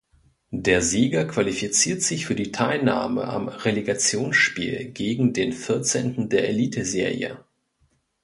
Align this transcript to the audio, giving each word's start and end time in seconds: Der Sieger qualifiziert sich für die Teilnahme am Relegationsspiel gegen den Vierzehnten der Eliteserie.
Der 0.55 0.81
Sieger 0.81 1.25
qualifiziert 1.25 2.01
sich 2.01 2.25
für 2.25 2.33
die 2.33 2.51
Teilnahme 2.51 3.25
am 3.25 3.49
Relegationsspiel 3.49 4.85
gegen 4.85 5.31
den 5.31 5.53
Vierzehnten 5.53 6.27
der 6.27 6.49
Eliteserie. 6.49 7.37